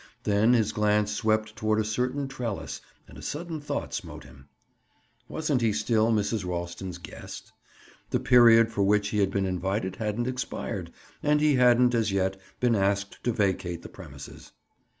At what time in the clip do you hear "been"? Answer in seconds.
9.29-9.45, 12.59-12.73